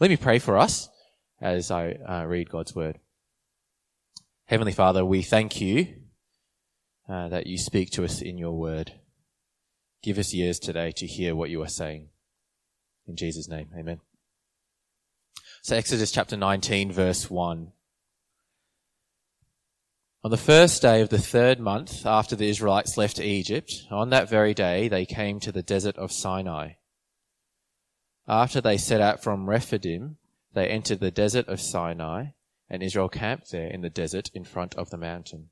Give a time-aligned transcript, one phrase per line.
[0.00, 0.88] Let me pray for us
[1.42, 2.98] as I uh, read God's word.
[4.46, 5.88] Heavenly Father, we thank you
[7.06, 8.94] uh, that you speak to us in your word.
[10.02, 12.08] Give us ears today to hear what you are saying.
[13.06, 14.00] In Jesus' name, amen.
[15.62, 17.72] So Exodus chapter 19 verse 1.
[20.24, 24.30] On the first day of the third month after the Israelites left Egypt, on that
[24.30, 26.70] very day they came to the desert of Sinai.
[28.30, 30.16] After they set out from Rephidim,
[30.54, 32.26] they entered the desert of Sinai,
[32.68, 35.50] and Israel camped there in the desert in front of the mountain.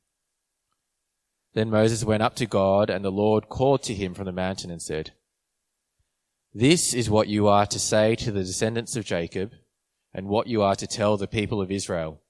[1.55, 4.71] Then Moses went up to God, and the Lord called to him from the mountain
[4.71, 5.11] and said,
[6.55, 9.55] This is what you are to say to the descendants of Jacob,
[10.15, 12.23] and what you are to tell the people of Israel.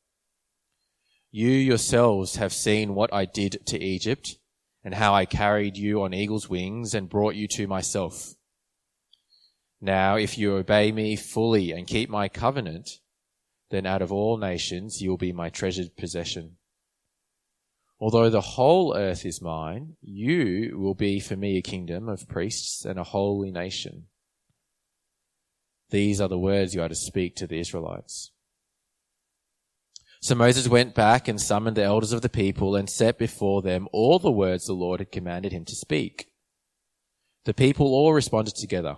[1.30, 4.38] You yourselves have seen what I did to Egypt,
[4.82, 8.37] and how I carried you on eagle's wings and brought you to myself.
[9.80, 12.90] Now, if you obey me fully and keep my covenant,
[13.70, 16.56] then out of all nations you will be my treasured possession.
[18.00, 22.84] Although the whole earth is mine, you will be for me a kingdom of priests
[22.84, 24.06] and a holy nation.
[25.90, 28.30] These are the words you are to speak to the Israelites.
[30.20, 33.88] So Moses went back and summoned the elders of the people and set before them
[33.92, 36.32] all the words the Lord had commanded him to speak.
[37.44, 38.96] The people all responded together.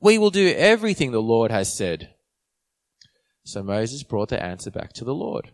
[0.00, 2.14] We will do everything the Lord has said.
[3.44, 5.50] So Moses brought the answer back to the Lord.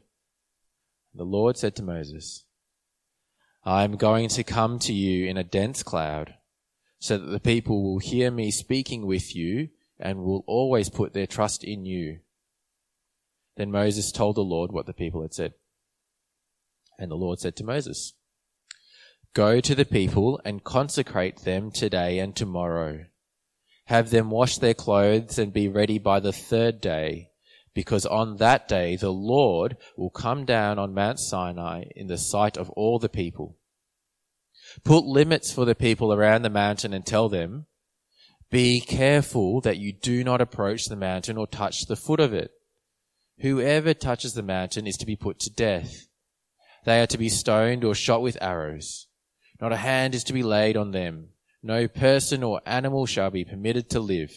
[1.15, 2.45] The Lord said to Moses,
[3.65, 6.35] I am going to come to you in a dense cloud
[6.99, 11.27] so that the people will hear me speaking with you and will always put their
[11.27, 12.21] trust in you.
[13.57, 15.55] Then Moses told the Lord what the people had said.
[16.99, 18.13] And the Lord said to Moses,
[19.35, 23.07] Go to the people and consecrate them today and tomorrow.
[23.87, 27.31] Have them wash their clothes and be ready by the third day,
[27.75, 32.57] because on that day the Lord will come down on Mount Sinai in the sight
[32.57, 33.57] of all the people.
[34.85, 37.67] Put limits for the people around the mountain and tell them,
[38.51, 42.51] be careful that you do not approach the mountain or touch the foot of it.
[43.41, 46.07] Whoever touches the mountain is to be put to death.
[46.85, 49.09] They are to be stoned or shot with arrows.
[49.61, 51.31] Not a hand is to be laid on them.
[51.67, 54.31] No person or animal shall be permitted to live.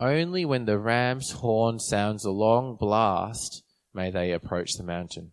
[0.00, 3.62] Only when the ram's horn sounds a long blast
[3.94, 5.30] may they approach the mountain.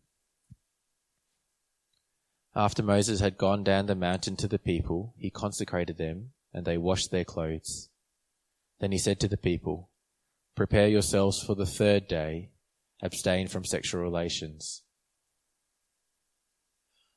[2.56, 6.78] After Moses had gone down the mountain to the people, he consecrated them, and they
[6.78, 7.90] washed their clothes.
[8.80, 9.90] Then he said to the people,
[10.56, 12.52] Prepare yourselves for the third day.
[13.02, 14.84] Abstain from sexual relations.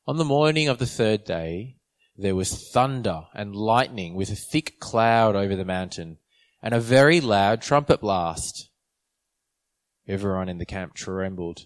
[0.07, 1.77] On the morning of the third day,
[2.21, 6.19] there was thunder and lightning with a thick cloud over the mountain
[6.63, 8.69] and a very loud trumpet blast.
[10.07, 11.61] Everyone in the camp trembled.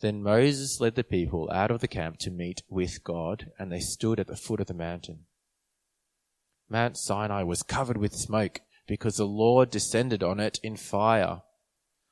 [0.00, 3.80] Then Moses led the people out of the camp to meet with God, and they
[3.80, 5.24] stood at the foot of the mountain.
[6.68, 11.42] Mount Sinai was covered with smoke because the Lord descended on it in fire.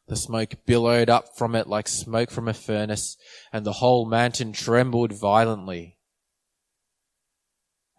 [0.09, 3.17] The smoke billowed up from it like smoke from a furnace,
[3.53, 5.99] and the whole mountain trembled violently.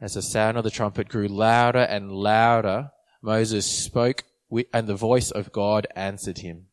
[0.03, 2.91] As the sound of the trumpet grew louder and louder,
[3.21, 4.25] Moses spoke,
[4.73, 6.65] and the voice of God answered him.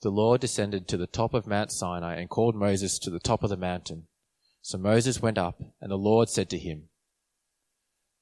[0.00, 3.44] The Lord descended to the top of Mount Sinai and called Moses to the top
[3.44, 4.08] of the mountain.
[4.60, 6.88] So Moses went up, and the Lord said to him,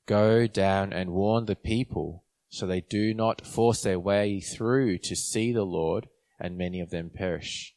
[0.04, 5.16] Go down and warn the people so they do not force their way through to
[5.16, 7.75] see the Lord, and many of them perish.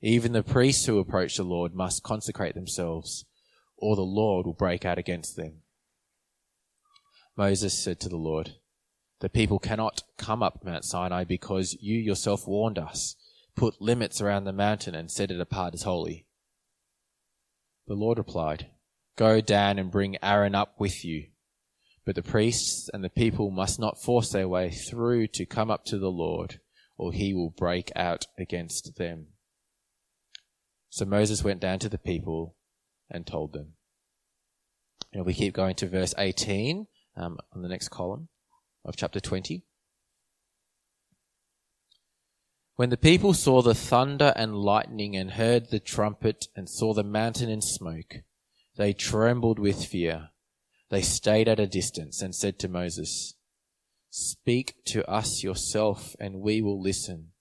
[0.00, 3.24] Even the priests who approach the Lord must consecrate themselves,
[3.76, 5.62] or the Lord will break out against them.
[7.36, 8.56] Moses said to the Lord,
[9.20, 13.16] The people cannot come up Mount Sinai because you yourself warned us.
[13.54, 16.26] Put limits around the mountain and set it apart as holy.
[17.86, 18.70] The Lord replied,
[19.16, 21.28] Go down and bring Aaron up with you
[22.06, 25.84] but the priests and the people must not force their way through to come up
[25.86, 26.60] to the Lord,
[26.96, 29.26] or he will break out against them.
[30.88, 32.54] So Moses went down to the people
[33.10, 33.74] and told them.
[35.12, 36.86] And we keep going to verse 18
[37.16, 38.28] um, on the next column
[38.84, 39.64] of chapter 20.
[42.76, 47.02] When the people saw the thunder and lightning and heard the trumpet and saw the
[47.02, 48.16] mountain in smoke,
[48.76, 50.28] they trembled with fear
[50.88, 53.34] they stayed at a distance and said to Moses,
[54.10, 57.32] Speak to us yourself, and we will listen.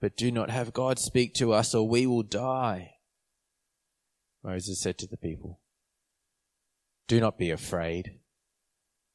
[0.00, 2.93] But do not have God speak to us, or we will die.
[4.44, 5.58] Moses said to the people,
[7.08, 8.18] Do not be afraid.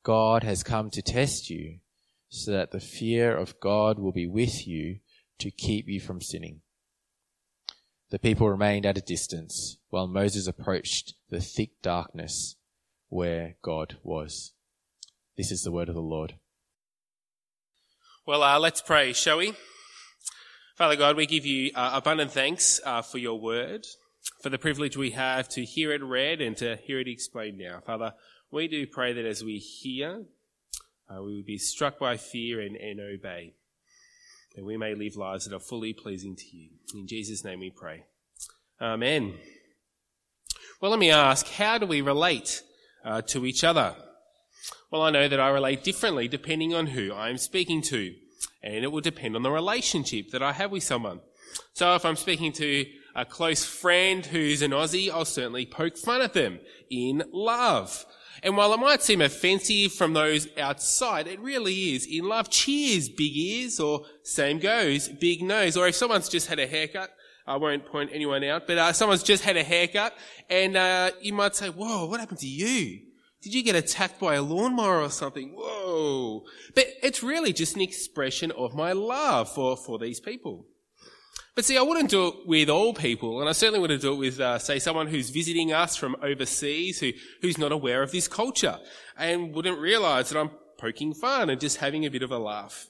[0.03, 1.79] God has come to test you
[2.29, 4.99] so that the fear of God will be with you
[5.37, 6.61] to keep you from sinning.
[8.09, 12.55] The people remained at a distance while Moses approached the thick darkness
[13.09, 14.53] where God was.
[15.37, 16.35] This is the word of the Lord.
[18.25, 19.53] Well, uh, let's pray, shall we?
[20.75, 23.85] Father God, we give you uh, abundant thanks uh, for your word,
[24.41, 27.81] for the privilege we have to hear it read and to hear it explained now.
[27.85, 28.13] Father,
[28.51, 30.25] we do pray that as we hear,
[31.09, 33.53] uh, we will be struck by fear and, and obey,
[34.55, 36.69] that we may live lives that are fully pleasing to you.
[36.93, 38.03] In Jesus' name we pray.
[38.81, 39.35] Amen.
[40.81, 42.63] Well, let me ask, how do we relate
[43.03, 43.95] uh, to each other?
[44.91, 48.13] Well, I know that I relate differently depending on who I'm speaking to,
[48.63, 51.19] and it will depend on the relationship that I have with someone.
[51.73, 52.85] So if I'm speaking to
[53.19, 58.05] a close friend who's an Aussie, I'll certainly poke fun at them in love.
[58.41, 62.05] And while it might seem offensive from those outside, it really is.
[62.05, 65.75] In love, cheers, big ears, or same goes, big nose.
[65.75, 67.09] Or if someone's just had a haircut,
[67.45, 70.15] I won't point anyone out, but uh, someone's just had a haircut,
[70.49, 73.01] and uh, you might say, whoa, what happened to you?
[73.41, 75.53] Did you get attacked by a lawnmower or something?
[75.57, 76.45] Whoa.
[76.73, 80.67] But it's really just an expression of my love for, for these people.
[81.55, 84.17] But see, I wouldn't do it with all people, and I certainly wouldn't do it
[84.17, 87.11] with, uh, say, someone who's visiting us from overseas who,
[87.41, 88.79] who's not aware of this culture
[89.17, 92.87] and wouldn't realize that I'm poking fun and just having a bit of a laugh.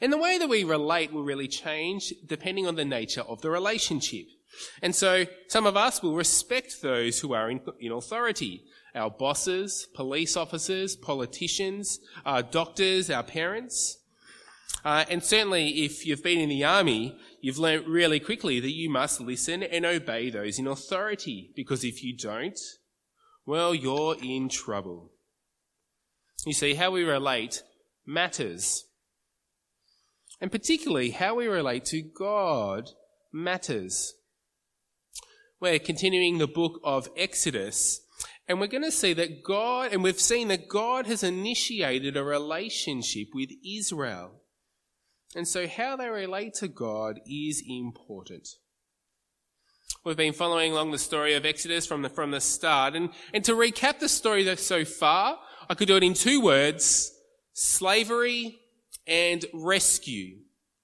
[0.00, 3.50] And the way that we relate will really change depending on the nature of the
[3.50, 4.26] relationship.
[4.80, 8.64] And so some of us will respect those who are in, in authority.
[8.94, 13.98] Our bosses, police officers, politicians, our doctors, our parents.
[14.84, 18.90] Uh, and certainly if you've been in the army, you've learnt really quickly that you
[18.90, 22.58] must listen and obey those in authority, because if you don't,
[23.46, 25.12] well, you're in trouble.
[26.44, 27.62] You see, how we relate
[28.04, 28.84] matters.
[30.40, 32.90] And particularly, how we relate to God
[33.32, 34.14] matters.
[35.60, 38.00] We're continuing the book of Exodus,
[38.48, 42.24] and we're going to see that God, and we've seen that God has initiated a
[42.24, 44.41] relationship with Israel.
[45.34, 48.48] And so how they relate to God is important.
[50.04, 52.94] We've been following along the story of Exodus from the, from the start.
[52.94, 55.38] And, and to recap the story so far,
[55.70, 57.12] I could do it in two words.
[57.52, 58.58] Slavery
[59.06, 60.38] and rescue.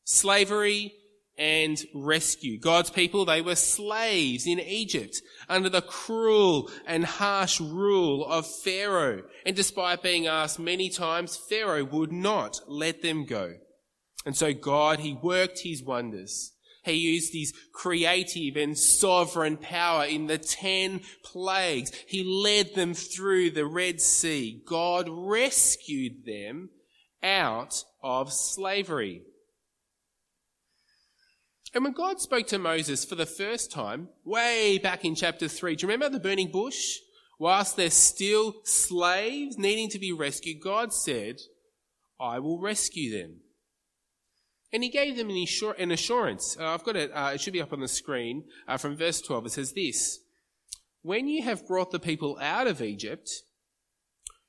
[0.05, 0.95] Slavery
[1.37, 2.59] and rescue.
[2.59, 9.23] God's people, they were slaves in Egypt under the cruel and harsh rule of Pharaoh.
[9.45, 13.55] And despite being asked many times, Pharaoh would not let them go.
[14.29, 16.53] And so God, He worked His wonders.
[16.85, 21.93] He used His creative and sovereign power in the ten plagues.
[22.07, 24.61] He led them through the Red Sea.
[24.67, 26.69] God rescued them
[27.23, 29.23] out of slavery.
[31.73, 35.75] And when God spoke to Moses for the first time, way back in chapter 3,
[35.75, 36.99] do you remember the burning bush?
[37.39, 41.37] Whilst they're still slaves needing to be rescued, God said,
[42.21, 43.41] I will rescue them.
[44.73, 46.57] And he gave them an, assurance.
[46.59, 48.45] Uh, I've got it, uh, it should be up on the screen.
[48.67, 50.21] Uh, from verse 12, it says this
[51.03, 53.31] When you have brought the people out of Egypt,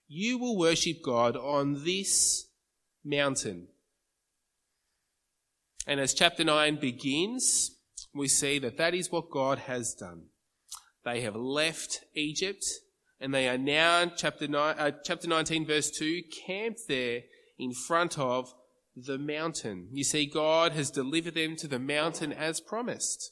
[0.07, 2.47] you will worship God on this
[3.03, 3.67] mountain.
[5.87, 7.77] And as chapter 9 begins,
[8.13, 10.23] we see that that is what God has done.
[11.05, 12.65] They have left Egypt
[13.19, 17.21] and they are now, chapter, nine, uh, chapter 19, verse 2, camped there
[17.57, 18.53] in front of
[19.05, 19.87] the mountain.
[19.91, 23.31] You see, God has delivered them to the mountain as promised.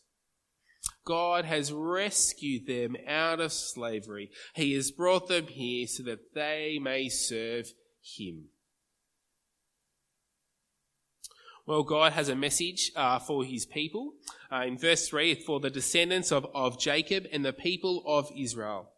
[1.05, 4.29] God has rescued them out of slavery.
[4.53, 7.67] He has brought them here so that they may serve
[8.01, 8.49] Him.
[11.67, 14.13] Well, God has a message uh, for his people.
[14.49, 18.89] Uh, in verse 3, for the descendants of, of Jacob and the people of Israel.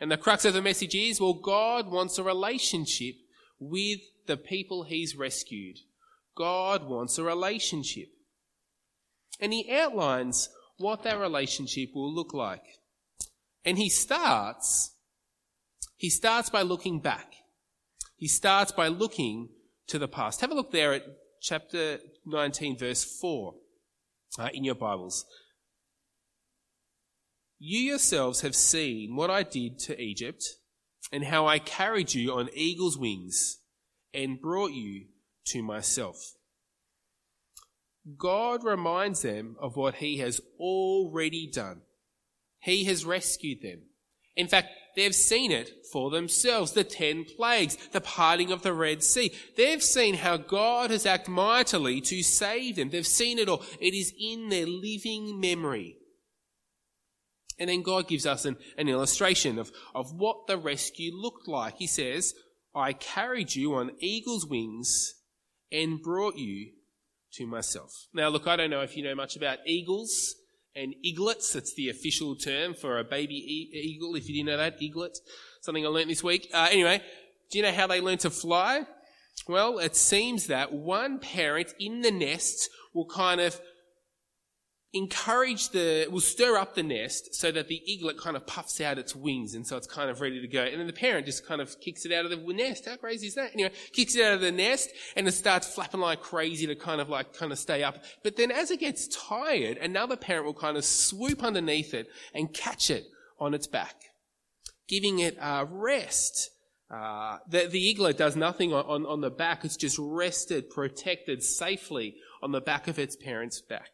[0.00, 3.16] And the crux of the message is, well, God wants a relationship
[3.58, 5.76] with the people he's rescued.
[6.40, 8.08] God wants a relationship.
[9.40, 12.64] And he outlines what that relationship will look like.
[13.62, 14.96] And he starts,
[15.98, 17.34] he starts by looking back.
[18.16, 19.50] He starts by looking
[19.88, 20.40] to the past.
[20.40, 21.02] Have a look there at
[21.42, 23.54] chapter 19, verse 4
[24.38, 25.26] uh, in your Bibles.
[27.58, 30.42] You yourselves have seen what I did to Egypt
[31.12, 33.58] and how I carried you on eagle's wings
[34.14, 35.04] and brought you
[35.46, 36.34] to myself.
[38.16, 41.82] God reminds them of what he has already done.
[42.60, 43.82] He has rescued them.
[44.36, 46.72] In fact, they've seen it for themselves.
[46.72, 49.32] The ten plagues, the parting of the Red Sea.
[49.56, 52.90] They've seen how God has acted mightily to save them.
[52.90, 53.62] They've seen it all.
[53.80, 55.96] It is in their living memory.
[57.58, 61.76] And then God gives us an, an illustration of, of what the rescue looked like.
[61.76, 62.32] He says,
[62.74, 65.14] I carried you on eagle's wings
[65.72, 66.70] and brought you
[67.34, 68.06] to myself.
[68.12, 70.34] Now, look, I don't know if you know much about eagles
[70.74, 71.52] and eaglets.
[71.52, 74.14] That's the official term for a baby e- eagle.
[74.16, 75.18] If you didn't know that, eaglet.
[75.60, 76.48] Something I learned this week.
[76.52, 77.02] Uh, anyway,
[77.50, 78.86] do you know how they learn to fly?
[79.48, 83.60] Well, it seems that one parent in the nest will kind of
[84.92, 88.98] encourage the, will stir up the nest so that the eaglet kind of puffs out
[88.98, 90.62] its wings and so it's kind of ready to go.
[90.62, 92.86] And then the parent just kind of kicks it out of the nest.
[92.86, 93.52] How crazy is that?
[93.52, 97.00] Anyway, kicks it out of the nest and it starts flapping like crazy to kind
[97.00, 98.02] of like, kind of stay up.
[98.24, 102.52] But then as it gets tired, another parent will kind of swoop underneath it and
[102.52, 103.04] catch it
[103.38, 103.94] on its back,
[104.88, 106.50] giving it a rest.
[106.92, 109.64] Uh, the, the eaglet does nothing on, on, on the back.
[109.64, 113.90] It's just rested, protected safely on the back of its parent's back.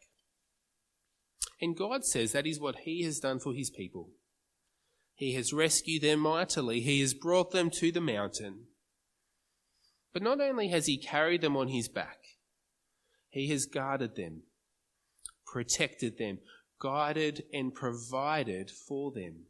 [1.61, 4.11] And God says that is what He has done for His people.
[5.15, 6.81] He has rescued them mightily.
[6.81, 8.67] He has brought them to the mountain.
[10.13, 12.19] But not only has He carried them on His back,
[13.31, 14.43] He has guarded them,
[15.47, 16.39] protected them,
[16.79, 19.47] guided and provided for them.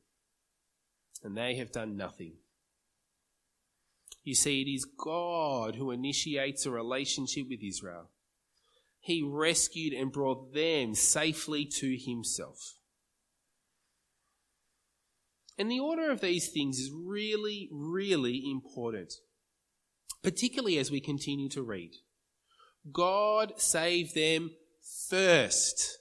[1.24, 2.34] And they have done nothing.
[4.22, 8.10] You see, it is God who initiates a relationship with Israel
[9.06, 12.74] he rescued and brought them safely to himself.
[15.56, 19.14] And the order of these things is really, really important,
[20.24, 21.92] particularly as we continue to read.
[22.92, 24.50] God saved them
[25.08, 25.98] first.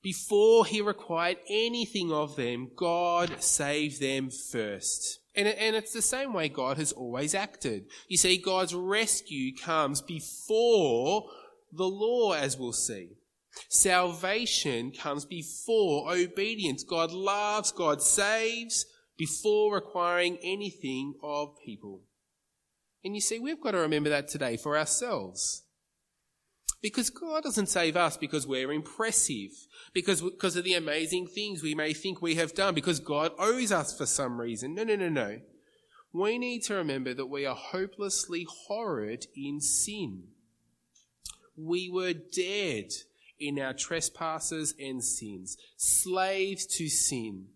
[0.00, 5.18] Before he required anything of them, God saved them first.
[5.34, 7.86] And, and it's the same way God has always acted.
[8.06, 11.28] You see, God's rescue comes before
[11.72, 13.10] the law, as we'll see.
[13.68, 16.84] Salvation comes before obedience.
[16.84, 22.02] God loves, God saves before requiring anything of people.
[23.04, 25.64] And you see, we've got to remember that today for ourselves.
[26.80, 29.50] Because God doesn't save us because we're impressive,
[29.92, 33.72] because, because of the amazing things we may think we have done, because God owes
[33.72, 34.74] us for some reason.
[34.74, 35.40] No, no, no, no.
[36.12, 40.28] We need to remember that we are hopelessly horrid in sin.
[41.58, 42.92] We were dead
[43.40, 47.46] in our trespasses and sins, slaves to sin,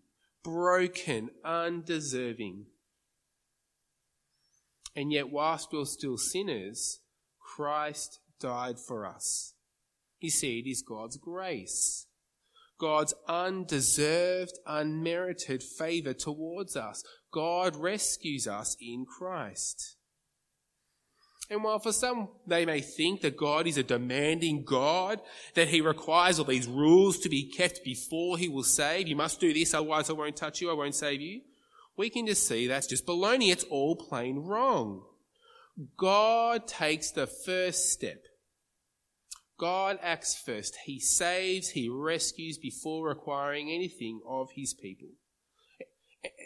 [0.43, 2.65] broken, undeserving.
[4.95, 6.99] And yet, whilst we we're still sinners,
[7.39, 9.53] Christ died for us.
[10.19, 12.07] You see, it is God's grace.
[12.79, 17.03] God's undeserved, unmerited favor towards us.
[17.31, 19.95] God rescues us in Christ.
[21.49, 25.19] And while for some they may think that God is a demanding God,
[25.55, 29.39] that he requires all these rules to be kept before he will save, you must
[29.39, 31.41] do this, otherwise I won't touch you, I won't save you,
[31.97, 33.51] we can just see that's just baloney.
[33.51, 35.03] It's all plain wrong.
[35.97, 38.23] God takes the first step.
[39.57, 40.77] God acts first.
[40.85, 45.09] He saves, he rescues before requiring anything of his people.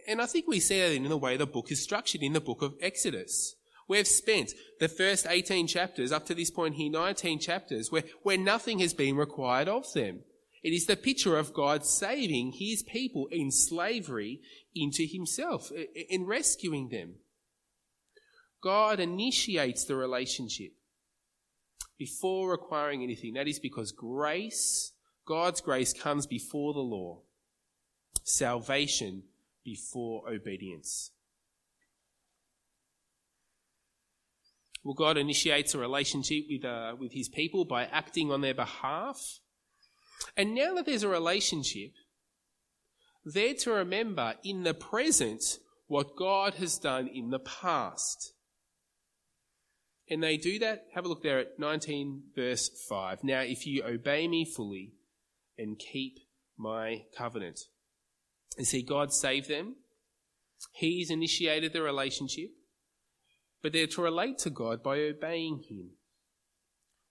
[0.08, 2.42] And I think we see that in the way the book is structured in the
[2.42, 3.56] book of Exodus.
[3.88, 8.38] We've spent the first 18 chapters, up to this point here, 19 chapters, where, where
[8.38, 10.22] nothing has been required of them.
[10.63, 14.41] It is the picture of God saving his people in slavery
[14.75, 15.72] into himself,
[16.10, 17.15] in rescuing them.
[18.62, 20.72] God initiates the relationship
[21.98, 23.34] before requiring anything.
[23.34, 24.91] That is because grace,
[25.25, 27.22] God's grace comes before the law.
[28.24, 29.24] Salvation
[29.63, 31.12] before obedience.
[34.88, 39.20] Well, God initiates a relationship with, uh, with his people by acting on their behalf.
[40.38, 41.91] And now that there's a relationship,
[43.25, 45.44] they're to remember in the present
[45.88, 48.32] what God has done in the past.
[50.10, 50.86] And they do that.
[50.94, 53.25] Have a look there at 19 verse 5.
[53.25, 54.94] Now, if you obey me fully
[55.58, 56.17] and keep
[56.58, 57.60] my covenant.
[58.58, 59.75] You see, God saved them.
[60.72, 62.51] He's initiated the relationship
[63.62, 65.92] but they're to relate to God by obeying Him.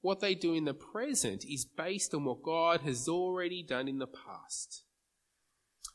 [0.01, 3.99] What they do in the present is based on what God has already done in
[3.99, 4.85] the past.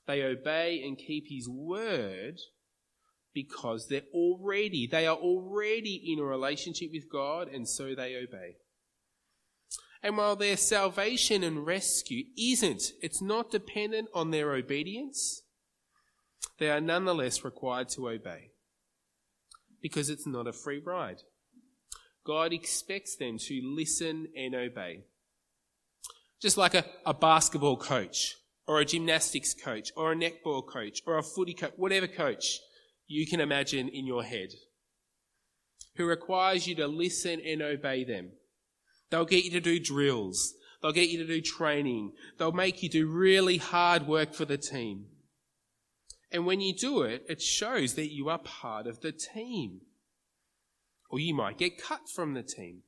[0.07, 2.39] They obey and keep His word
[3.33, 8.57] because they're already, they are already in a relationship with God and so they obey.
[10.03, 15.43] And while their salvation and rescue isn't, it's not dependent on their obedience,
[16.59, 18.50] they are nonetheless required to obey
[19.81, 21.21] because it's not a free ride.
[22.25, 25.05] God expects them to listen and obey.
[26.41, 28.35] Just like a, a basketball coach
[28.67, 32.59] or a gymnastics coach or a netball coach or a footy coach, whatever coach
[33.07, 34.49] you can imagine in your head,
[35.95, 38.31] who requires you to listen and obey them.
[39.09, 40.53] They'll get you to do drills.
[40.81, 42.13] They'll get you to do training.
[42.37, 45.05] They'll make you do really hard work for the team.
[46.31, 49.81] And when you do it, it shows that you are part of the team.
[51.09, 52.83] Or you might get cut from the team.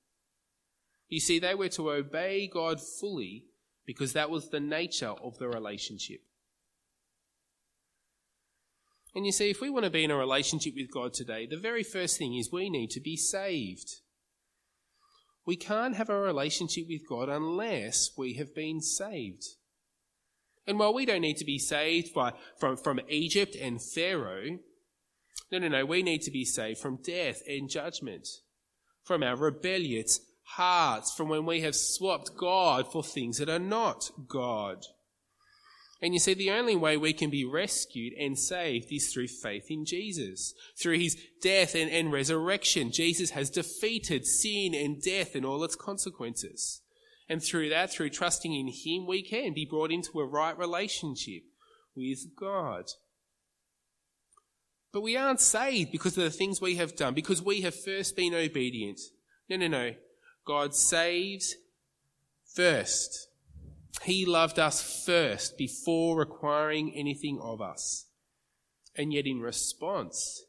[1.09, 3.45] You see, they were to obey God fully
[3.85, 6.21] because that was the nature of the relationship.
[9.13, 11.57] And you see, if we want to be in a relationship with God today, the
[11.57, 13.97] very first thing is we need to be saved.
[15.45, 19.43] We can't have a relationship with God unless we have been saved.
[20.65, 24.60] And while we don't need to be saved by, from, from Egypt and Pharaoh,
[25.51, 28.27] no, no, no, we need to be saved from death and judgment,
[29.03, 34.10] from our rebellious hearts, from when we have swapped God for things that are not
[34.27, 34.86] God.
[36.01, 39.67] And you see, the only way we can be rescued and saved is through faith
[39.70, 40.53] in Jesus.
[40.77, 45.75] Through his death and, and resurrection, Jesus has defeated sin and death and all its
[45.75, 46.82] consequences.
[47.30, 51.44] And through that, through trusting in him, we can be brought into a right relationship
[51.96, 52.86] with God.
[54.92, 58.15] But we aren't saved because of the things we have done, because we have first
[58.15, 59.00] been obedient.
[59.50, 59.96] No, no, no.
[60.46, 61.56] God saves
[62.53, 63.30] first.
[64.03, 68.06] He loved us first before requiring anything of us.
[68.96, 70.44] And yet in response,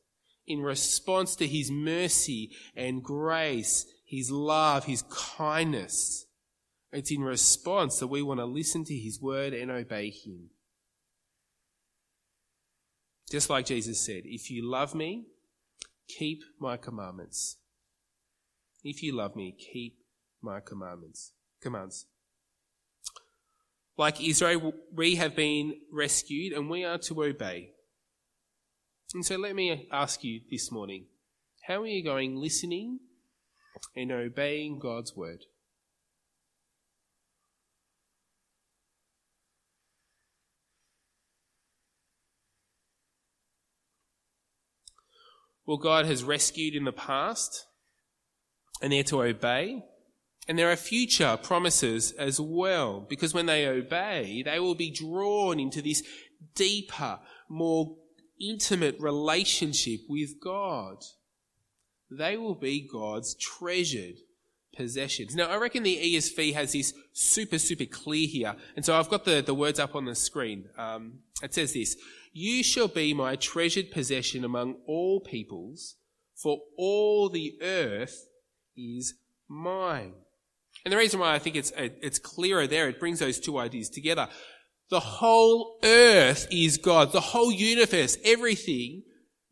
[0.47, 6.24] in response to his mercy and grace, his love, his kindness,
[6.94, 10.50] it's in response that we want to listen to his word and obey him.
[13.30, 15.24] Just like Jesus said, if you love me,
[16.06, 17.56] keep my commandments.
[18.84, 19.96] If you love me, keep
[20.40, 21.32] my commandments.
[21.60, 22.06] Commands.
[23.97, 27.71] Like Israel, we have been rescued and we are to obey.
[29.14, 31.06] And so let me ask you this morning
[31.66, 33.00] how are you going listening
[33.97, 35.45] and obeying God's word?
[45.66, 47.66] Well, God has rescued in the past,
[48.82, 49.84] and they're to obey.
[50.46, 55.58] And there are future promises as well, because when they obey, they will be drawn
[55.58, 56.02] into this
[56.54, 57.96] deeper, more
[58.38, 60.98] intimate relationship with God.
[62.10, 64.16] They will be God's treasured
[64.76, 65.34] possessions.
[65.34, 68.54] Now, I reckon the ESV has this super, super clear here.
[68.76, 70.68] And so I've got the, the words up on the screen.
[70.76, 71.96] Um, it says this
[72.36, 75.94] You shall be my treasured possession among all peoples,
[76.34, 78.26] for all the earth
[78.76, 79.14] is
[79.49, 80.14] mine.
[80.84, 83.88] And the reason why I think it's, it's clearer there, it brings those two ideas
[83.88, 84.28] together.
[84.90, 87.12] The whole earth is God.
[87.12, 89.04] The whole universe, everything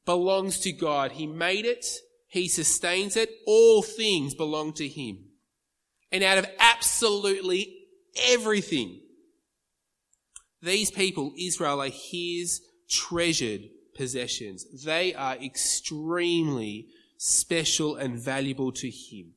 [0.05, 1.12] belongs to God.
[1.12, 1.87] He made it.
[2.27, 3.31] He sustains it.
[3.47, 5.18] All things belong to Him.
[6.11, 7.77] And out of absolutely
[8.29, 9.03] everything,
[10.61, 12.61] these people, Israel, are His
[12.93, 13.63] treasured
[13.97, 14.85] possessions.
[14.85, 19.35] They are extremely special and valuable to Him.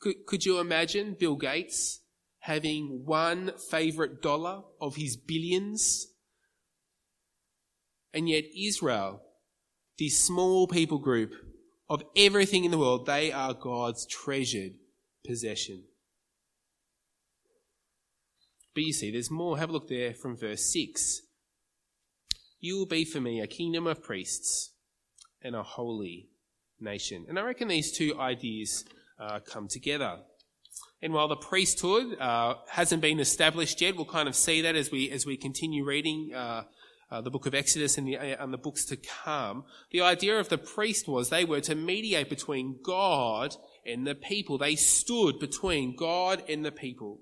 [0.00, 2.00] Could, could you imagine Bill Gates
[2.40, 6.08] having one favorite dollar of his billions?
[8.12, 9.22] And yet Israel,
[9.98, 11.32] this small people group
[11.88, 14.72] of everything in the world, they are God's treasured
[15.24, 15.84] possession.
[18.74, 19.58] But you see, there's more.
[19.58, 21.20] Have a look there from verse 6.
[22.62, 24.70] You will be for me a kingdom of priests
[25.42, 26.28] and a holy
[26.80, 27.26] nation.
[27.28, 28.84] And I reckon these two ideas
[29.18, 30.20] uh, come together.
[31.02, 34.92] And while the priesthood uh, hasn't been established yet, we'll kind of see that as
[34.92, 36.62] we as we continue reading uh,
[37.10, 39.64] uh the book of Exodus and the, uh, and the books to come.
[39.90, 44.56] The idea of the priest was they were to mediate between God and the people.
[44.56, 47.18] They stood between God and the people.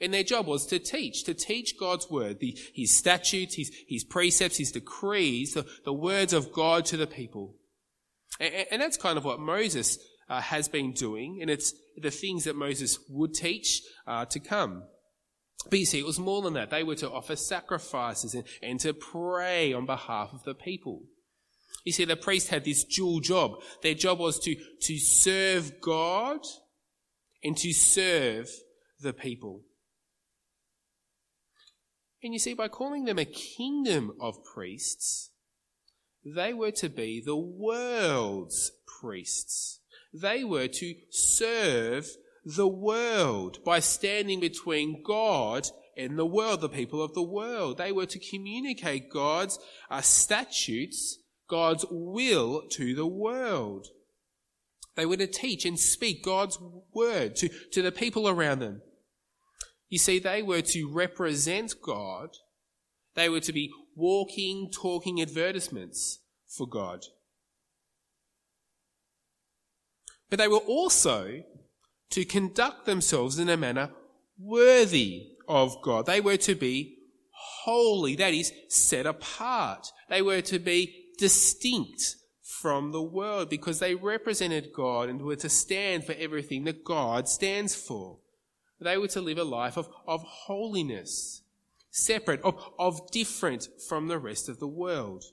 [0.00, 4.04] And their job was to teach, to teach God's word, the, his statutes, his, his
[4.04, 7.56] precepts, his decrees, the, the words of God to the people.
[8.38, 12.44] And, and that's kind of what Moses uh, has been doing, and it's the things
[12.44, 14.84] that Moses would teach uh, to come.
[15.68, 16.70] But you see, it was more than that.
[16.70, 21.02] They were to offer sacrifices and, and to pray on behalf of the people.
[21.84, 23.52] You see, the priest had this dual job.
[23.82, 26.40] Their job was to, to serve God
[27.42, 28.48] and to serve
[29.00, 29.62] the people.
[32.22, 35.30] And you see, by calling them a kingdom of priests,
[36.24, 39.80] they were to be the world's priests.
[40.12, 42.08] They were to serve
[42.44, 47.78] the world by standing between God and the world, the people of the world.
[47.78, 49.58] They were to communicate God's
[49.90, 53.88] uh, statutes, God's will to the world.
[54.96, 56.58] They were to teach and speak God's
[56.92, 58.82] word to, to the people around them.
[59.88, 62.30] You see, they were to represent God.
[63.14, 67.04] They were to be walking, talking advertisements for God.
[70.30, 71.42] But they were also
[72.10, 73.90] to conduct themselves in a manner
[74.38, 76.06] worthy of God.
[76.06, 76.96] They were to be
[77.30, 79.88] holy, that is, set apart.
[80.08, 85.48] They were to be distinct from the world because they represented God and were to
[85.48, 88.18] stand for everything that God stands for.
[88.80, 91.42] They were to live a life of, of holiness,
[91.90, 95.24] separate, of, of different from the rest of the world.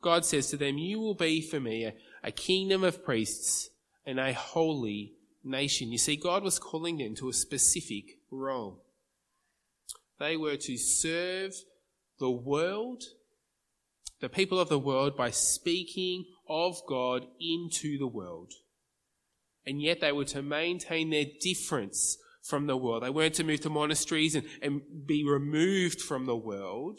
[0.00, 3.70] God says to them, You will be for me a, a kingdom of priests
[4.06, 5.90] and a holy nation.
[5.90, 8.84] You see, God was calling them to a specific role.
[10.18, 11.54] They were to serve
[12.18, 13.04] the world,
[14.20, 18.52] the people of the world, by speaking of God into the world.
[19.68, 23.02] And yet they were to maintain their difference from the world.
[23.02, 26.98] They weren't to move to monasteries and, and be removed from the world.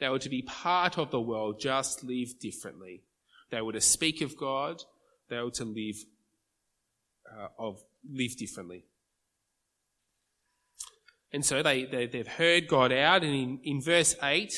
[0.00, 3.04] They were to be part of the world, just live differently.
[3.50, 4.82] They were to speak of God.
[5.30, 5.94] They were to live
[7.32, 7.80] uh, of
[8.10, 8.86] live differently.
[11.32, 14.52] And so they, they, they've heard God out, and in, in verse 8,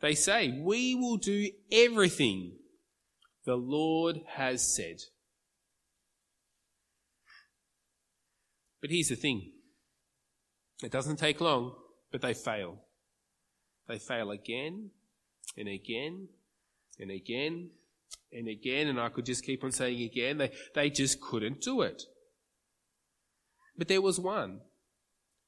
[0.00, 2.52] they say, We will do everything
[3.44, 5.02] the Lord has said.
[8.80, 9.52] But here's the thing
[10.82, 11.74] it doesn't take long,
[12.12, 12.78] but they fail.
[13.88, 14.90] They fail again
[15.56, 16.28] and again
[16.98, 17.70] and again
[18.32, 20.38] and again, and I could just keep on saying again.
[20.38, 22.02] They, they just couldn't do it.
[23.76, 24.60] But there was one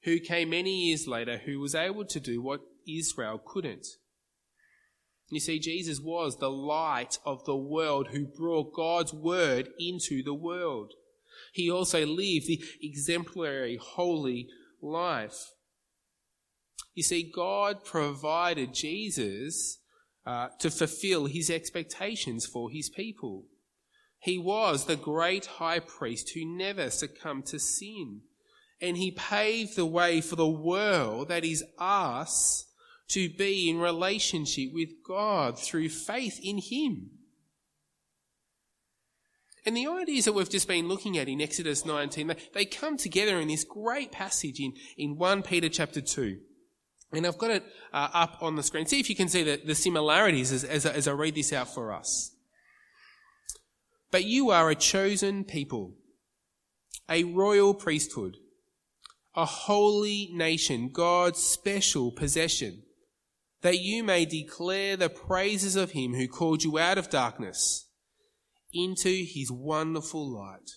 [0.04, 3.86] who came many years later who was able to do what Israel couldn't.
[5.28, 10.34] You see, Jesus was the light of the world who brought God's word into the
[10.34, 10.94] world.
[11.52, 14.48] He also lived the exemplary, holy
[14.80, 15.52] life.
[16.94, 19.78] You see, God provided Jesus
[20.26, 23.46] uh, to fulfill his expectations for his people.
[24.18, 28.20] He was the great high priest who never succumbed to sin.
[28.80, 32.66] And he paved the way for the world, that is us,
[33.08, 37.10] to be in relationship with God through faith in him.
[39.66, 42.96] And the ideas that we've just been looking at in Exodus 19, they, they come
[42.96, 46.38] together in this great passage in, in 1 Peter chapter 2.
[47.12, 48.86] And I've got it uh, up on the screen.
[48.86, 51.74] See if you can see the, the similarities as, as, as I read this out
[51.74, 52.34] for us.
[54.10, 55.94] But you are a chosen people,
[57.08, 58.36] a royal priesthood,
[59.34, 62.82] a holy nation, God's special possession,
[63.62, 67.89] that you may declare the praises of him who called you out of darkness
[68.72, 70.70] into his wonderful light.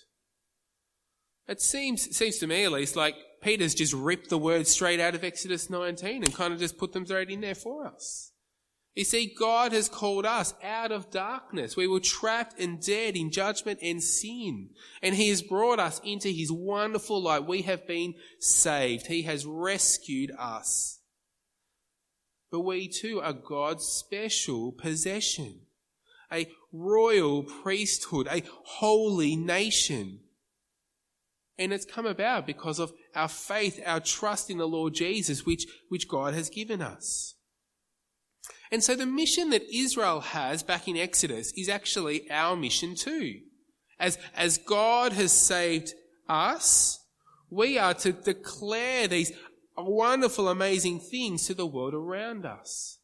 [1.47, 5.15] It seems, seems to me at least like Peter's just ripped the words straight out
[5.15, 8.32] of Exodus 19 and kind of just put them straight in there for us.
[8.95, 11.75] You see, God has called us out of darkness.
[11.75, 14.69] We were trapped and dead in judgment and sin.
[15.01, 17.47] And He has brought us into His wonderful light.
[17.47, 19.08] We have been saved.
[19.08, 20.99] He has rescued us.
[22.51, 25.62] But we too are God's special possession.
[26.34, 30.19] A royal priesthood, a holy nation.
[31.58, 35.67] And it's come about because of our faith, our trust in the Lord Jesus, which,
[35.89, 37.36] which God has given us.
[38.72, 43.36] And so the mission that Israel has back in Exodus is actually our mission too.
[44.00, 45.93] As, as God has saved
[46.28, 47.00] us,
[47.52, 49.32] we are to declare these
[49.78, 52.98] wonderful, amazing things to the world around us.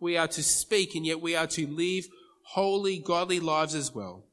[0.00, 2.06] We are to speak and yet we are to live
[2.54, 4.24] holy, godly lives as well.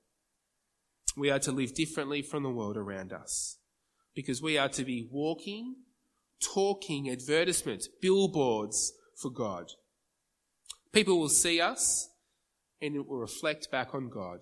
[1.15, 3.57] We are to live differently from the world around us
[4.15, 5.75] because we are to be walking,
[6.41, 9.71] talking advertisements, billboards for God.
[10.91, 12.09] People will see us
[12.81, 14.39] and it will reflect back on God.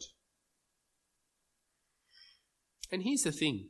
[2.91, 3.67] And here's the thing.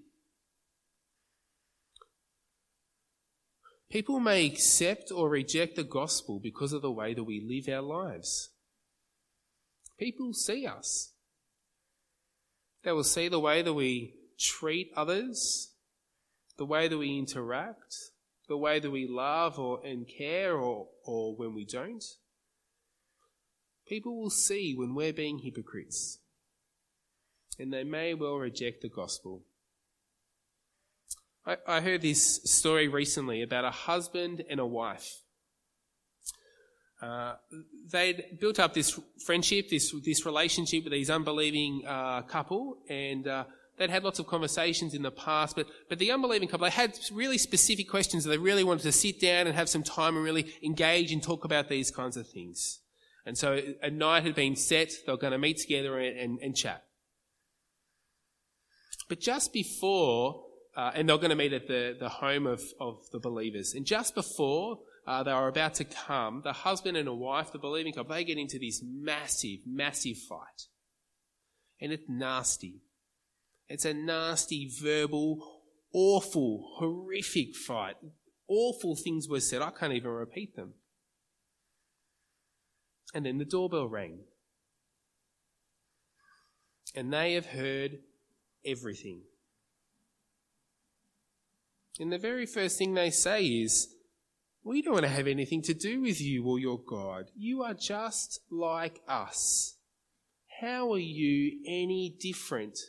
[3.89, 7.81] People may accept or reject the gospel because of the way that we live our
[7.81, 8.49] lives.
[9.97, 11.13] People see us.
[12.83, 15.71] They will see the way that we treat others,
[16.57, 17.95] the way that we interact,
[18.47, 22.03] the way that we love or, and care or, or when we don't.
[23.87, 26.19] People will see when we're being hypocrites,
[27.59, 29.43] and they may well reject the gospel.
[31.45, 35.21] I, I heard this story recently about a husband and a wife.
[37.05, 37.35] Uh,
[37.91, 43.43] they'd built up this friendship, this this relationship with these unbelieving uh, couple, and uh,
[43.77, 45.55] they'd had lots of conversations in the past.
[45.55, 48.23] But but the unbelieving couple, they had really specific questions.
[48.23, 51.21] That they really wanted to sit down and have some time and really engage and
[51.21, 52.79] talk about these kinds of things.
[53.25, 54.91] And so a night had been set.
[55.05, 56.83] They were going to meet together and, and, and chat.
[59.09, 60.43] But just before,
[60.75, 63.73] uh, and they were going to meet at the, the home of, of the believers.
[63.75, 67.59] And just before uh, they were about to come, the husband and a wife, the
[67.59, 70.67] believing couple, they get into this massive, massive fight.
[71.79, 72.81] And it's nasty.
[73.67, 75.61] It's a nasty, verbal,
[75.93, 77.95] awful, horrific fight.
[78.47, 79.61] Awful things were said.
[79.61, 80.73] I can't even repeat them.
[83.13, 84.19] And then the doorbell rang.
[86.95, 87.99] And they have heard
[88.65, 89.21] everything.
[91.99, 93.94] And the very first thing they say is,
[94.65, 97.25] We don't want to have anything to do with you or your God.
[97.35, 99.77] You are just like us.
[100.59, 102.79] How are you any different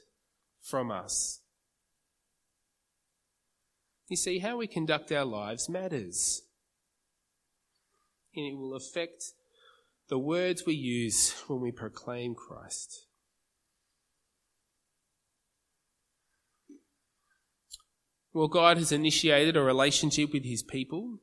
[0.62, 1.43] from us?
[4.09, 6.43] You see, how we conduct our lives matters.
[8.35, 9.33] And it will affect
[10.09, 13.07] the words we use when we proclaim Christ.
[18.33, 21.19] Well, God has initiated a relationship with his people,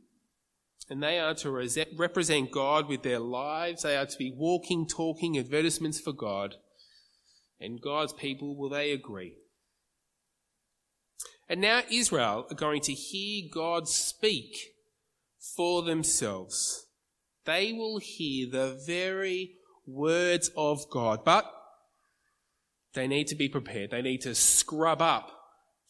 [0.89, 3.83] and they are to represent God with their lives.
[3.83, 6.55] They are to be walking, talking advertisements for God.
[7.59, 9.35] And God's people, will they agree?
[11.47, 14.57] And now Israel are going to hear God speak
[15.55, 16.87] for themselves.
[17.45, 21.51] They will hear the very words of God, but
[22.93, 23.91] they need to be prepared.
[23.91, 25.31] They need to scrub up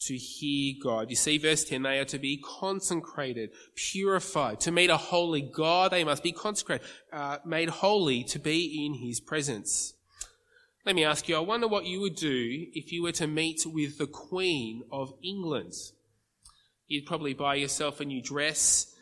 [0.06, 1.10] to hear God.
[1.10, 4.60] You see, verse 10, they are to be consecrated, purified.
[4.60, 8.94] To meet a holy God, they must be consecrated, uh, made holy to be in
[8.94, 9.94] his presence.
[10.84, 13.64] Let me ask you, I wonder what you would do if you were to meet
[13.64, 15.72] with the Queen of England.
[16.86, 18.94] You'd probably buy yourself a new dress,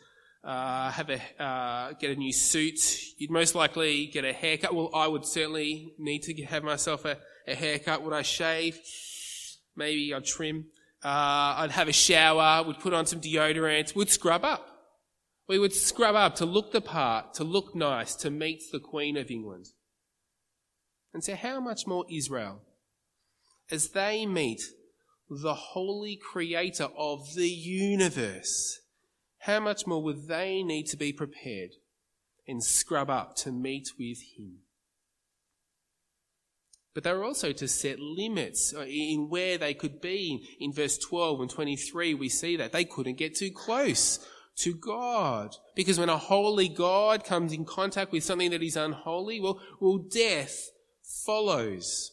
[0.45, 2.79] uh, have a uh, get a new suit.
[3.17, 4.73] You'd most likely get a haircut.
[4.73, 8.01] Well, I would certainly need to have myself a, a haircut.
[8.01, 8.79] Would I shave?
[9.75, 10.67] Maybe I'd trim.
[11.03, 12.63] Uh, I'd have a shower.
[12.63, 13.95] We'd put on some deodorant.
[13.95, 14.67] Would scrub up.
[15.47, 19.17] We would scrub up to look the part, to look nice, to meet the Queen
[19.17, 19.67] of England.
[21.13, 22.61] And so, how much more Israel,
[23.69, 24.61] as they meet
[25.29, 28.79] the holy Creator of the universe?
[29.43, 31.71] how much more would they need to be prepared
[32.47, 34.59] and scrub up to meet with Him?
[36.93, 40.47] But they were also to set limits uh, in where they could be.
[40.59, 44.25] In verse 12 and 23, we see that they couldn't get too close
[44.57, 45.55] to God.
[45.75, 49.97] Because when a holy God comes in contact with something that is unholy, well, well
[49.97, 50.69] death
[51.01, 52.11] follows.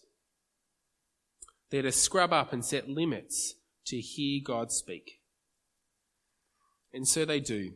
[1.70, 3.54] They're to scrub up and set limits
[3.86, 5.20] to hear God speak.
[6.92, 7.72] And so they do.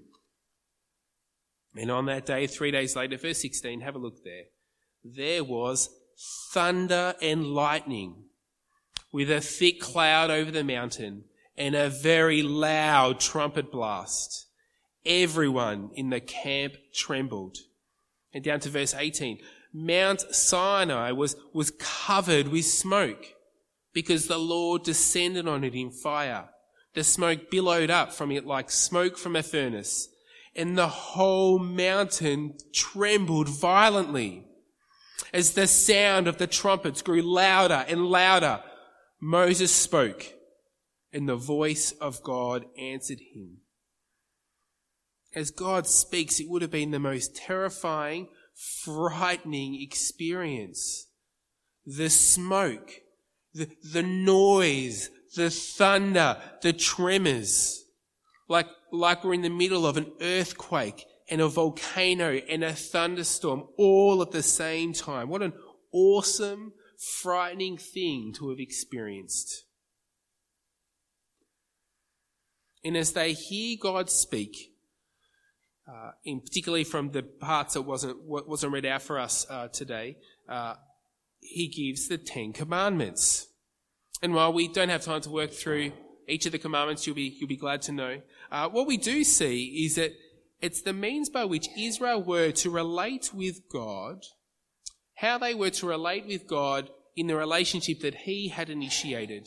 [1.77, 4.45] And on that day, three days later, verse 16, have a look there.
[5.05, 8.24] There was thunder and lightning
[9.12, 11.24] with a thick cloud over the mountain
[11.57, 14.46] and a very loud trumpet blast.
[15.07, 17.59] Everyone in the camp trembled.
[18.33, 19.38] And down to verse 18.
[19.72, 23.35] Mount Sinai was, was covered with smoke
[23.92, 26.48] because the Lord descended on it in fire.
[26.94, 30.09] The smoke billowed up from it like smoke from a furnace,
[30.55, 34.46] and the whole mountain trembled violently.
[35.33, 38.62] As the sound of the trumpets grew louder and louder,
[39.20, 40.35] Moses spoke,
[41.12, 43.59] and the voice of God answered him.
[45.35, 51.09] As God speaks, it would have been the most terrifying, frightening experience.
[51.85, 53.00] The smoke,
[53.53, 57.85] the, the noise, the thunder, the tremors,
[58.48, 63.64] like, like we're in the middle of an earthquake and a volcano and a thunderstorm
[63.77, 65.29] all at the same time.
[65.29, 65.53] What an
[65.92, 69.64] awesome, frightening thing to have experienced.
[72.85, 74.77] And as they hear God speak,
[75.88, 80.18] uh, in particularly from the parts that wasn't wasn't read out for us uh, today,
[80.49, 80.75] uh,
[81.40, 83.49] he gives the Ten Commandments.
[84.23, 85.90] And while we don't have time to work through
[86.29, 88.20] each of the commandments you'll be, you'll be glad to know.
[88.53, 90.12] Uh, what we do see is that
[90.64, 94.22] it's the means by which Israel were to relate with God,
[95.16, 99.46] how they were to relate with God in the relationship that He had initiated.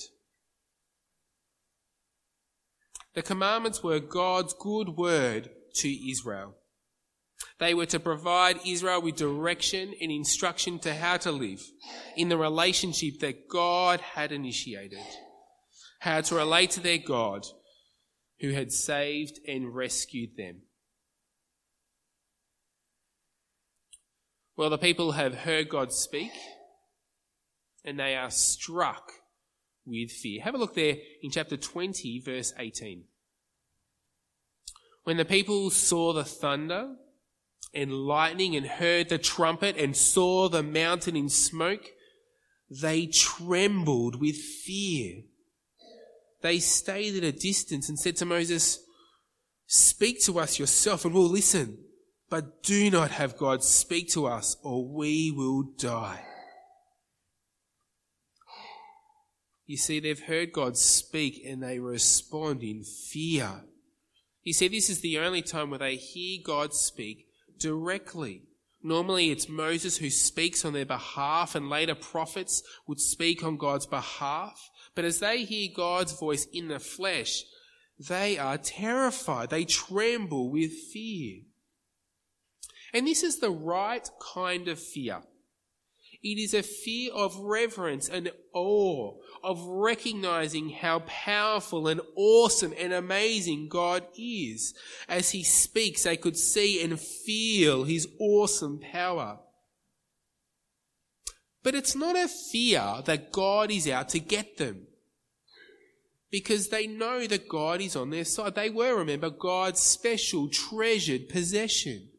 [3.15, 6.53] The commandments were God's good word to Israel.
[7.59, 11.63] They were to provide Israel with direction and instruction to how to live
[12.15, 14.99] in the relationship that God had initiated.
[16.01, 17.43] How to relate to their God
[18.39, 20.61] who had saved and rescued them.
[24.57, 26.31] Well, the people have heard God speak
[27.85, 29.11] and they are struck
[29.85, 30.41] with fear.
[30.41, 33.03] Have a look there in chapter 20, verse 18.
[35.03, 36.95] When the people saw the thunder
[37.71, 41.91] and lightning and heard the trumpet and saw the mountain in smoke,
[42.69, 45.21] they trembled with fear.
[46.41, 48.79] They stayed at a distance and said to Moses,
[49.67, 51.77] Speak to us yourself and we'll listen,
[52.29, 56.23] but do not have God speak to us or we will die.
[59.65, 63.63] You see, they've heard God speak and they respond in fear.
[64.43, 67.27] You see, this is the only time where they hear God speak
[67.59, 68.43] directly.
[68.81, 73.85] Normally it's Moses who speaks on their behalf and later prophets would speak on God's
[73.85, 74.69] behalf.
[74.95, 77.43] But as they hear God's voice in the flesh,
[77.99, 79.49] they are terrified.
[79.49, 81.41] They tremble with fear.
[82.93, 85.21] And this is the right kind of fear.
[86.23, 92.91] It is a fear of reverence and awe, of recognizing how powerful and awesome and
[92.91, 94.73] amazing God is.
[95.07, 99.39] As He speaks, they could see and feel His awesome power.
[101.63, 104.87] But it's not a fear that God is out to get them.
[106.31, 108.55] Because they know that God is on their side.
[108.55, 112.09] They were, remember, God's special treasured possession.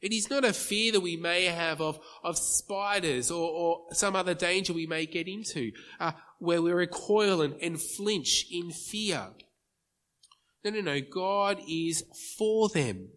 [0.00, 4.14] It is not a fear that we may have of, of spiders or, or some
[4.14, 9.30] other danger we may get into, uh, where we recoil and, and flinch in fear.
[10.64, 11.00] No, no, no.
[11.00, 12.04] God is
[12.36, 13.08] for them.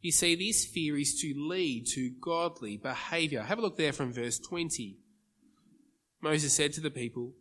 [0.00, 3.42] You see, this fear is to lead to godly behavior.
[3.42, 4.98] Have a look there from verse 20.
[6.22, 7.34] Moses said to the people,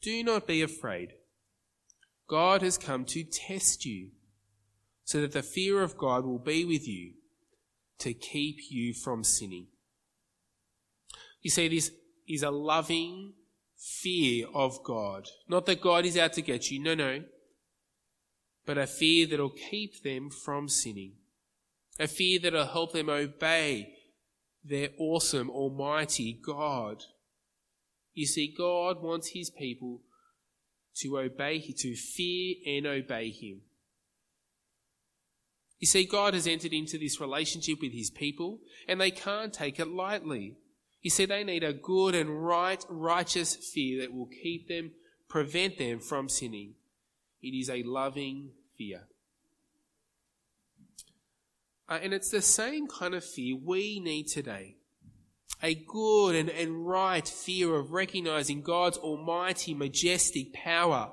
[0.00, 1.14] Do not be afraid.
[2.28, 4.10] God has come to test you
[5.10, 7.14] so that the fear of God will be with you
[7.98, 9.66] to keep you from sinning.
[11.42, 11.90] You see, this
[12.28, 13.32] is a loving
[13.76, 15.26] fear of God.
[15.48, 17.24] Not that God is out to get you, no, no.
[18.64, 21.14] But a fear that'll keep them from sinning.
[21.98, 23.92] A fear that'll help them obey
[24.64, 27.02] their awesome, almighty God.
[28.14, 30.02] You see, God wants his people
[30.98, 33.62] to obey, to fear and obey him.
[35.80, 39.80] You see, God has entered into this relationship with his people, and they can't take
[39.80, 40.56] it lightly.
[41.00, 44.92] You see, they need a good and right, righteous fear that will keep them,
[45.26, 46.74] prevent them from sinning.
[47.42, 49.08] It is a loving fear.
[51.88, 54.76] Uh, and it's the same kind of fear we need today.
[55.62, 61.12] A good and, and right fear of recognizing God's almighty, majestic power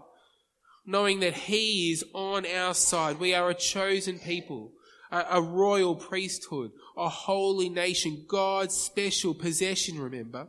[0.88, 3.20] knowing that He is on our side.
[3.20, 4.72] We are a chosen people,
[5.12, 10.48] a, a royal priesthood, a holy nation, God's special possession, remember?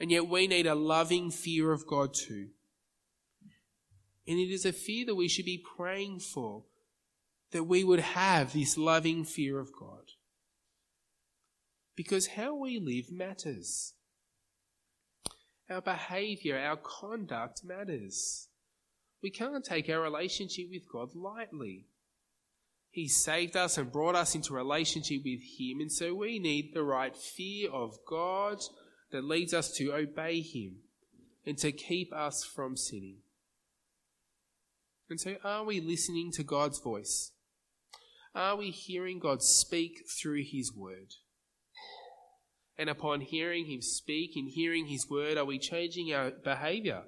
[0.00, 2.48] And yet we need a loving fear of God too.
[4.26, 6.64] And it is a fear that we should be praying for,
[7.52, 10.12] that we would have this loving fear of God.
[11.94, 13.92] Because how we live matters.
[15.68, 18.48] Our behavior, our conduct matters.
[19.22, 21.86] We can't take our relationship with God lightly.
[22.90, 26.82] He saved us and brought us into relationship with Him, and so we need the
[26.82, 28.58] right fear of God
[29.12, 30.78] that leads us to obey Him
[31.46, 33.18] and to keep us from sinning.
[35.08, 37.32] And so, are we listening to God's voice?
[38.34, 41.14] Are we hearing God speak through His word?
[42.78, 47.02] And upon hearing Him speak and hearing His word, are we changing our behavior?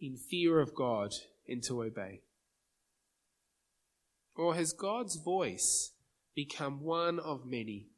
[0.00, 1.12] In fear of God
[1.46, 2.22] and to obey?
[4.36, 5.92] Or has God's voice
[6.34, 7.88] become one of many?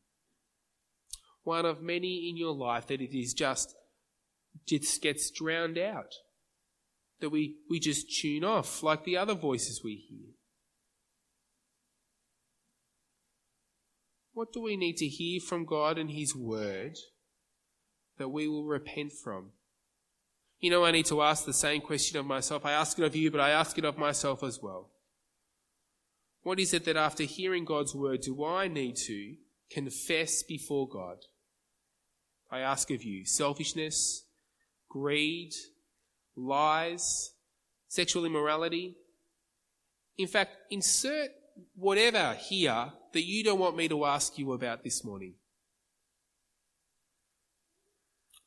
[1.42, 3.74] One of many in your life that it is just,
[4.66, 6.14] just gets drowned out.
[7.20, 10.34] That we, we just tune off like the other voices we hear.
[14.32, 16.96] What do we need to hear from God and His Word
[18.16, 19.50] that we will repent from?
[20.60, 22.66] You know, I need to ask the same question of myself.
[22.66, 24.90] I ask it of you, but I ask it of myself as well.
[26.42, 29.34] What is it that after hearing God's word do I need to
[29.70, 31.18] confess before God?
[32.50, 34.24] I ask of you selfishness,
[34.88, 35.52] greed,
[36.36, 37.32] lies,
[37.88, 38.96] sexual immorality.
[40.18, 41.30] In fact, insert
[41.74, 45.34] whatever here that you don't want me to ask you about this morning.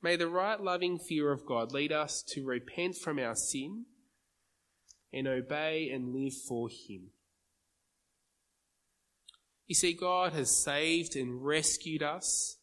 [0.04, 3.86] May the right loving fear of God lead us to repent from our sin
[5.14, 7.12] and obey and live for Him.
[9.66, 12.58] You see, God has saved and rescued us.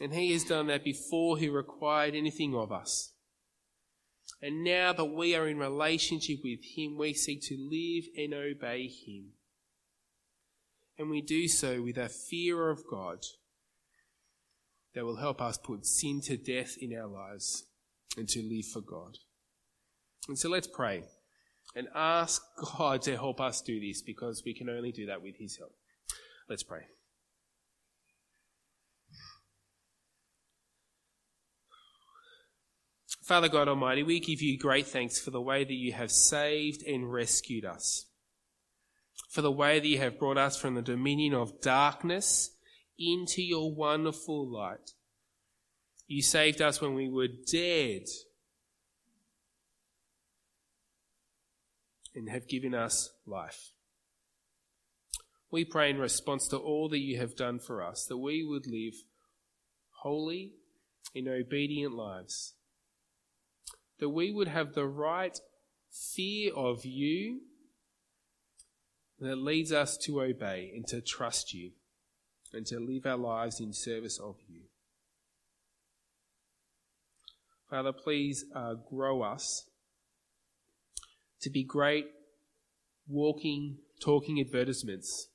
[0.00, 3.12] And He has done that before He required anything of us.
[4.40, 8.86] And now that we are in relationship with Him, we seek to live and obey
[8.86, 9.32] Him.
[10.96, 13.18] And we do so with a fear of God
[14.94, 17.64] that will help us put sin to death in our lives
[18.16, 19.18] and to live for God.
[20.28, 21.04] And so let's pray
[21.74, 22.42] and ask
[22.78, 25.74] God to help us do this because we can only do that with His help.
[26.48, 26.82] Let's pray.
[33.24, 36.82] Father God Almighty, we give you great thanks for the way that you have saved
[36.86, 38.04] and rescued us,
[39.30, 42.53] for the way that you have brought us from the dominion of darkness
[42.98, 44.92] into your wonderful light.
[46.06, 48.02] You saved us when we were dead
[52.14, 53.72] and have given us life.
[55.50, 58.66] We pray in response to all that you have done for us that we would
[58.66, 58.94] live
[60.02, 60.52] holy
[61.14, 62.54] and obedient lives,
[63.98, 65.38] that we would have the right
[65.90, 67.40] fear of you
[69.20, 71.70] that leads us to obey and to trust you
[72.54, 74.62] and to live our lives in service of you.
[77.68, 79.68] Father, please uh, grow us
[81.40, 82.06] to be great
[83.08, 85.28] walking, talking advertisements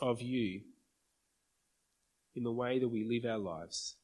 [0.00, 0.60] of you
[2.34, 3.96] in the way that we live our lives,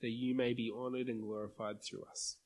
[0.00, 2.36] that you may be honored and glorified through us.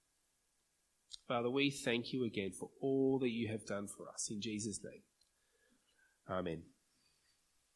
[1.28, 4.28] Father, we thank you again for all that you have done for us.
[4.30, 5.02] In Jesus' name.
[6.28, 6.73] Amen.